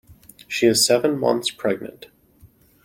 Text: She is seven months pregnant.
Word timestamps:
She 0.47 0.65
is 0.65 0.83
seven 0.83 1.19
months 1.19 1.51
pregnant. 1.51 2.07